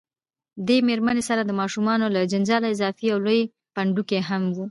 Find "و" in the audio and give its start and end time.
4.49-4.57